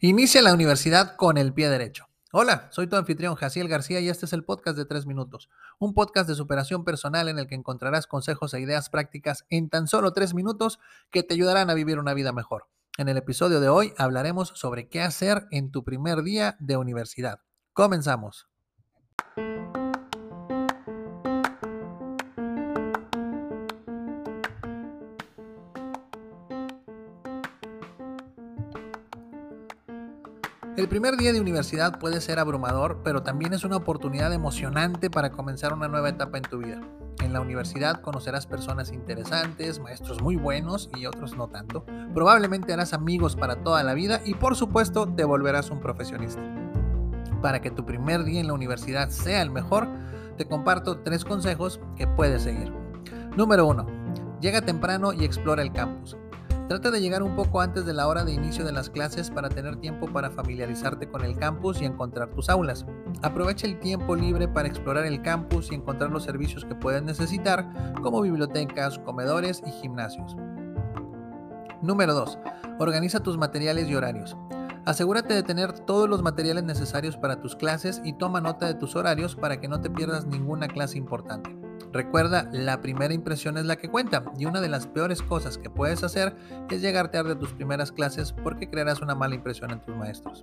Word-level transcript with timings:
Inicia 0.00 0.42
la 0.42 0.52
universidad 0.52 1.16
con 1.16 1.38
el 1.38 1.54
pie 1.54 1.70
derecho. 1.70 2.06
Hola, 2.30 2.68
soy 2.70 2.86
tu 2.86 2.96
anfitrión 2.96 3.34
Jaciel 3.34 3.66
García 3.66 3.98
y 4.00 4.10
este 4.10 4.26
es 4.26 4.34
el 4.34 4.44
podcast 4.44 4.76
de 4.76 4.84
3 4.84 5.06
minutos, 5.06 5.48
un 5.78 5.94
podcast 5.94 6.28
de 6.28 6.34
superación 6.34 6.84
personal 6.84 7.30
en 7.30 7.38
el 7.38 7.46
que 7.46 7.54
encontrarás 7.54 8.06
consejos 8.06 8.52
e 8.52 8.60
ideas 8.60 8.90
prácticas 8.90 9.46
en 9.48 9.70
tan 9.70 9.88
solo 9.88 10.12
3 10.12 10.34
minutos 10.34 10.80
que 11.10 11.22
te 11.22 11.32
ayudarán 11.32 11.70
a 11.70 11.74
vivir 11.74 11.98
una 11.98 12.12
vida 12.12 12.32
mejor. 12.32 12.68
En 12.98 13.08
el 13.08 13.16
episodio 13.16 13.58
de 13.58 13.70
hoy 13.70 13.94
hablaremos 13.96 14.52
sobre 14.54 14.90
qué 14.90 15.00
hacer 15.00 15.46
en 15.50 15.70
tu 15.70 15.82
primer 15.82 16.22
día 16.22 16.58
de 16.60 16.76
universidad. 16.76 17.40
Comenzamos. 17.72 18.48
El 30.76 30.88
primer 30.88 31.16
día 31.16 31.32
de 31.32 31.40
universidad 31.40 31.98
puede 31.98 32.20
ser 32.20 32.38
abrumador, 32.38 33.00
pero 33.02 33.22
también 33.22 33.54
es 33.54 33.64
una 33.64 33.76
oportunidad 33.76 34.30
emocionante 34.34 35.08
para 35.08 35.32
comenzar 35.32 35.72
una 35.72 35.88
nueva 35.88 36.10
etapa 36.10 36.36
en 36.36 36.44
tu 36.44 36.58
vida. 36.58 36.82
En 37.22 37.32
la 37.32 37.40
universidad 37.40 38.02
conocerás 38.02 38.46
personas 38.46 38.92
interesantes, 38.92 39.80
maestros 39.80 40.20
muy 40.20 40.36
buenos 40.36 40.90
y 40.94 41.06
otros 41.06 41.34
no 41.34 41.48
tanto. 41.48 41.86
Probablemente 42.12 42.74
harás 42.74 42.92
amigos 42.92 43.36
para 43.36 43.62
toda 43.62 43.82
la 43.84 43.94
vida 43.94 44.20
y 44.26 44.34
por 44.34 44.54
supuesto 44.54 45.08
te 45.08 45.24
volverás 45.24 45.70
un 45.70 45.80
profesionista. 45.80 46.42
Para 47.40 47.62
que 47.62 47.70
tu 47.70 47.86
primer 47.86 48.24
día 48.24 48.40
en 48.40 48.48
la 48.48 48.52
universidad 48.52 49.08
sea 49.08 49.40
el 49.40 49.50
mejor, 49.50 49.88
te 50.36 50.46
comparto 50.46 50.98
tres 50.98 51.24
consejos 51.24 51.80
que 51.96 52.06
puedes 52.06 52.42
seguir. 52.42 52.70
Número 53.34 53.66
1. 53.66 53.86
Llega 54.42 54.60
temprano 54.60 55.14
y 55.14 55.24
explora 55.24 55.62
el 55.62 55.72
campus. 55.72 56.18
Trata 56.68 56.90
de 56.90 57.00
llegar 57.00 57.22
un 57.22 57.36
poco 57.36 57.60
antes 57.60 57.86
de 57.86 57.92
la 57.92 58.08
hora 58.08 58.24
de 58.24 58.32
inicio 58.32 58.64
de 58.64 58.72
las 58.72 58.90
clases 58.90 59.30
para 59.30 59.48
tener 59.48 59.76
tiempo 59.76 60.08
para 60.08 60.30
familiarizarte 60.30 61.08
con 61.08 61.24
el 61.24 61.38
campus 61.38 61.80
y 61.80 61.84
encontrar 61.84 62.30
tus 62.30 62.48
aulas. 62.48 62.84
Aprovecha 63.22 63.68
el 63.68 63.78
tiempo 63.78 64.16
libre 64.16 64.48
para 64.48 64.66
explorar 64.66 65.06
el 65.06 65.22
campus 65.22 65.70
y 65.70 65.76
encontrar 65.76 66.10
los 66.10 66.24
servicios 66.24 66.64
que 66.64 66.74
puedes 66.74 67.04
necesitar, 67.04 67.94
como 68.02 68.20
bibliotecas, 68.20 68.98
comedores 68.98 69.62
y 69.64 69.70
gimnasios. 69.80 70.34
Número 71.82 72.14
2. 72.14 72.38
Organiza 72.80 73.20
tus 73.20 73.38
materiales 73.38 73.88
y 73.88 73.94
horarios. 73.94 74.36
Asegúrate 74.86 75.34
de 75.34 75.44
tener 75.44 75.72
todos 75.72 76.08
los 76.08 76.22
materiales 76.22 76.64
necesarios 76.64 77.16
para 77.16 77.40
tus 77.40 77.54
clases 77.54 78.00
y 78.04 78.14
toma 78.14 78.40
nota 78.40 78.66
de 78.66 78.74
tus 78.74 78.96
horarios 78.96 79.36
para 79.36 79.60
que 79.60 79.68
no 79.68 79.80
te 79.80 79.90
pierdas 79.90 80.26
ninguna 80.26 80.66
clase 80.66 80.98
importante. 80.98 81.65
Recuerda, 81.96 82.46
la 82.52 82.82
primera 82.82 83.14
impresión 83.14 83.56
es 83.56 83.64
la 83.64 83.76
que 83.76 83.88
cuenta 83.88 84.22
y 84.38 84.44
una 84.44 84.60
de 84.60 84.68
las 84.68 84.86
peores 84.86 85.22
cosas 85.22 85.56
que 85.56 85.70
puedes 85.70 86.04
hacer 86.04 86.36
es 86.68 86.82
llegar 86.82 87.10
tarde 87.10 87.32
a 87.32 87.38
tus 87.38 87.54
primeras 87.54 87.90
clases 87.90 88.34
porque 88.34 88.68
crearás 88.68 89.00
una 89.00 89.14
mala 89.14 89.34
impresión 89.34 89.70
en 89.70 89.80
tus 89.80 89.96
maestros. 89.96 90.42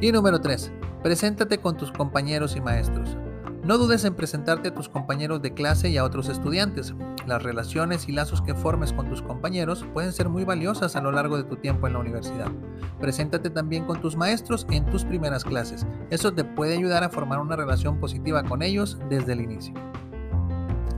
Y 0.00 0.12
número 0.12 0.40
3. 0.40 0.70
Preséntate 1.02 1.58
con 1.58 1.76
tus 1.76 1.90
compañeros 1.90 2.54
y 2.54 2.60
maestros. 2.60 3.16
No 3.64 3.76
dudes 3.76 4.04
en 4.04 4.14
presentarte 4.14 4.68
a 4.68 4.74
tus 4.74 4.88
compañeros 4.88 5.42
de 5.42 5.52
clase 5.52 5.88
y 5.88 5.96
a 5.96 6.04
otros 6.04 6.28
estudiantes. 6.28 6.94
Las 7.26 7.42
relaciones 7.42 8.08
y 8.08 8.12
lazos 8.12 8.40
que 8.40 8.54
formes 8.54 8.92
con 8.92 9.08
tus 9.08 9.22
compañeros 9.22 9.84
pueden 9.94 10.12
ser 10.12 10.28
muy 10.28 10.44
valiosas 10.44 10.94
a 10.94 11.00
lo 11.00 11.10
largo 11.10 11.36
de 11.38 11.42
tu 11.42 11.56
tiempo 11.56 11.88
en 11.88 11.94
la 11.94 11.98
universidad. 11.98 12.52
Preséntate 13.00 13.50
también 13.50 13.84
con 13.84 14.00
tus 14.00 14.16
maestros 14.16 14.64
en 14.70 14.86
tus 14.86 15.04
primeras 15.04 15.44
clases. 15.44 15.88
Eso 16.10 16.32
te 16.32 16.44
puede 16.44 16.76
ayudar 16.76 17.02
a 17.02 17.08
formar 17.08 17.40
una 17.40 17.56
relación 17.56 17.98
positiva 17.98 18.44
con 18.44 18.62
ellos 18.62 19.00
desde 19.10 19.32
el 19.32 19.40
inicio. 19.40 19.74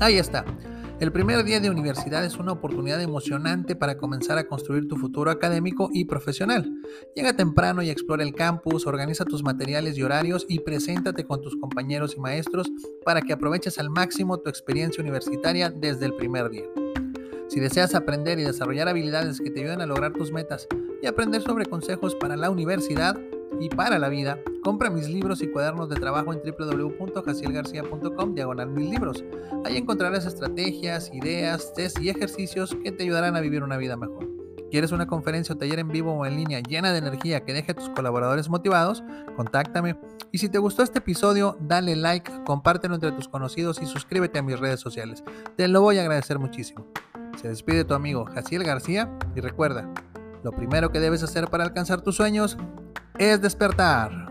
Ahí 0.00 0.16
está. 0.16 0.44
El 1.00 1.10
primer 1.10 1.44
día 1.44 1.58
de 1.58 1.70
universidad 1.70 2.24
es 2.24 2.36
una 2.38 2.52
oportunidad 2.52 3.00
emocionante 3.02 3.74
para 3.74 3.98
comenzar 3.98 4.38
a 4.38 4.46
construir 4.46 4.86
tu 4.86 4.96
futuro 4.96 5.30
académico 5.30 5.90
y 5.92 6.04
profesional. 6.04 6.72
Llega 7.16 7.36
temprano 7.36 7.82
y 7.82 7.90
explora 7.90 8.22
el 8.22 8.34
campus, 8.34 8.86
organiza 8.86 9.24
tus 9.24 9.42
materiales 9.42 9.98
y 9.98 10.02
horarios 10.04 10.46
y 10.48 10.60
preséntate 10.60 11.24
con 11.24 11.40
tus 11.40 11.56
compañeros 11.56 12.14
y 12.16 12.20
maestros 12.20 12.70
para 13.04 13.22
que 13.22 13.32
aproveches 13.32 13.78
al 13.78 13.90
máximo 13.90 14.38
tu 14.38 14.48
experiencia 14.48 15.02
universitaria 15.02 15.70
desde 15.70 16.06
el 16.06 16.14
primer 16.14 16.48
día. 16.48 16.66
Si 17.48 17.58
deseas 17.58 17.94
aprender 17.96 18.38
y 18.38 18.44
desarrollar 18.44 18.88
habilidades 18.88 19.40
que 19.40 19.50
te 19.50 19.60
ayuden 19.60 19.80
a 19.80 19.86
lograr 19.86 20.12
tus 20.12 20.30
metas 20.30 20.68
y 21.02 21.06
aprender 21.06 21.42
sobre 21.42 21.66
consejos 21.66 22.14
para 22.14 22.36
la 22.36 22.50
universidad, 22.50 23.18
y 23.60 23.68
para 23.68 23.98
la 23.98 24.08
vida, 24.08 24.38
compra 24.62 24.90
mis 24.90 25.08
libros 25.08 25.42
y 25.42 25.50
cuadernos 25.50 25.88
de 25.88 25.96
trabajo 25.96 26.32
en 26.32 26.40
www.jacielgarcia.com 26.40 28.34
diagonal 28.34 28.70
mis 28.70 28.90
libros. 28.90 29.24
Ahí 29.64 29.76
encontrarás 29.76 30.26
estrategias, 30.26 31.10
ideas, 31.12 31.72
test 31.74 32.00
y 32.00 32.08
ejercicios 32.08 32.76
que 32.82 32.92
te 32.92 33.04
ayudarán 33.04 33.36
a 33.36 33.40
vivir 33.40 33.62
una 33.62 33.76
vida 33.76 33.96
mejor. 33.96 34.28
¿Quieres 34.70 34.92
una 34.92 35.06
conferencia 35.06 35.54
o 35.54 35.58
taller 35.58 35.78
en 35.78 35.88
vivo 35.88 36.12
o 36.12 36.26
en 36.26 36.36
línea 36.36 36.60
llena 36.60 36.92
de 36.92 36.98
energía 36.98 37.40
que 37.40 37.54
deje 37.54 37.72
a 37.72 37.74
tus 37.74 37.88
colaboradores 37.88 38.50
motivados? 38.50 39.02
Contáctame. 39.34 39.98
Y 40.30 40.38
si 40.38 40.50
te 40.50 40.58
gustó 40.58 40.82
este 40.82 40.98
episodio, 40.98 41.56
dale 41.58 41.96
like, 41.96 42.30
compártelo 42.44 42.94
entre 42.94 43.12
tus 43.12 43.28
conocidos 43.28 43.80
y 43.80 43.86
suscríbete 43.86 44.38
a 44.38 44.42
mis 44.42 44.60
redes 44.60 44.80
sociales. 44.80 45.24
Te 45.56 45.68
lo 45.68 45.80
voy 45.80 45.96
a 45.96 46.02
agradecer 46.02 46.38
muchísimo. 46.38 46.86
Se 47.40 47.48
despide 47.48 47.84
tu 47.84 47.94
amigo 47.94 48.26
Jaciel 48.26 48.62
García 48.62 49.10
y 49.34 49.40
recuerda, 49.40 49.88
lo 50.44 50.52
primero 50.52 50.90
que 50.90 51.00
debes 51.00 51.22
hacer 51.22 51.48
para 51.48 51.64
alcanzar 51.64 52.02
tus 52.02 52.16
sueños 52.16 52.58
es 53.18 53.40
despertar. 53.40 54.27